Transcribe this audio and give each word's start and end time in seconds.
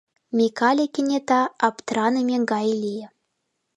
Микале 0.37 0.85
кенета 0.93 1.41
аптраныме 1.67 2.37
гай 2.51 2.67
лие. 2.81 3.07